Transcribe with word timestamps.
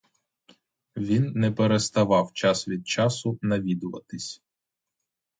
Він 0.97 1.31
не 1.35 1.51
переставав 1.51 2.33
час 2.33 2.67
від 2.67 2.87
часу 2.87 3.39
навідуватись. 3.41 4.41